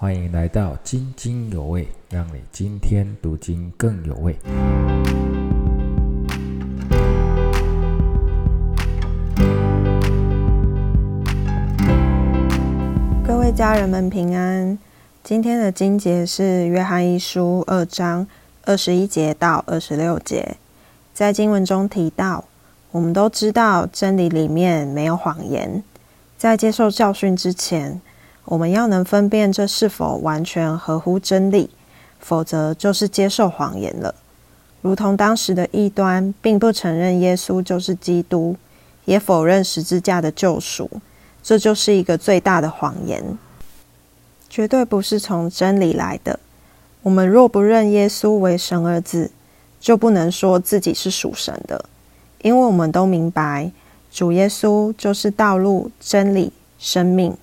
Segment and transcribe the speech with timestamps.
[0.00, 4.32] 欢迎来到津津有味，让你今天读经更有味。
[13.26, 14.78] 各位家人们平安。
[15.24, 18.24] 今天的经节是约翰一书二章
[18.66, 20.56] 二十一节到二十六节。
[21.12, 22.44] 在经文中提到，
[22.92, 25.82] 我们都知道真理里面没有谎言。
[26.36, 28.00] 在接受教训之前，
[28.50, 31.68] 我们要能分辨这是否完全合乎真理，
[32.18, 34.14] 否则就是接受谎言了。
[34.80, 38.56] 如同当时的异端，并不承认耶稣就是基督，
[39.04, 40.90] 也否认十字架的救赎，
[41.42, 43.36] 这就是一个最大的谎言，
[44.48, 46.40] 绝对不是从真理来的。
[47.02, 49.30] 我们若不认耶稣为神儿子，
[49.78, 51.84] 就不能说自己是属神的，
[52.40, 53.70] 因为我们都明白，
[54.10, 57.36] 主耶稣就是道路、真理、生命。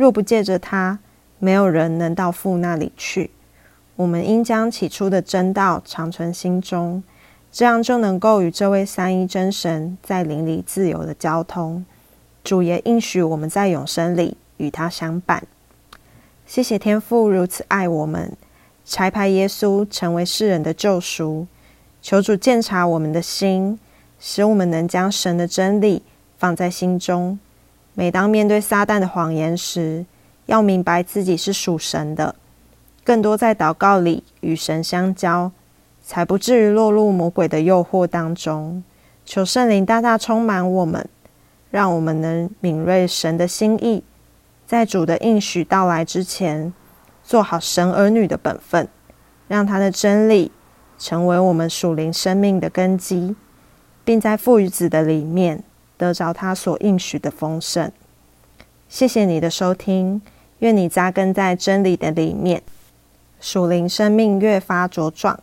[0.00, 0.98] 若不借着他，
[1.38, 3.30] 没有人能到父那里去。
[3.96, 7.04] 我们应将起初的真道常存心中，
[7.52, 11.84] 这样就能够与这位三一真神在灵里自由的交通。
[12.42, 15.46] 主也应许我们在永生里与他相伴。
[16.46, 18.32] 谢谢天父如此爱我们，
[18.86, 21.46] 差派耶稣成为世人的救赎。
[22.00, 23.78] 求主鉴察我们的心，
[24.18, 26.00] 使我们能将神的真理
[26.38, 27.38] 放在心中。
[28.00, 30.06] 每当面对撒旦的谎言时，
[30.46, 32.34] 要明白自己是属神的，
[33.04, 35.52] 更多在祷告里与神相交，
[36.02, 38.82] 才不至于落入魔鬼的诱惑当中。
[39.26, 41.06] 求圣灵大大充满我们，
[41.70, 44.02] 让我们能敏锐神的心意，
[44.66, 46.72] 在主的应许到来之前，
[47.22, 48.88] 做好神儿女的本分，
[49.46, 50.50] 让他的真理
[50.98, 53.36] 成为我们属灵生命的根基，
[54.02, 55.62] 并在父与子的里面。
[56.00, 57.92] 得着他所应许的丰盛。
[58.88, 60.22] 谢谢你的收听，
[60.60, 62.62] 愿你扎根在真理的里面，
[63.38, 65.38] 属灵生命越发茁壮。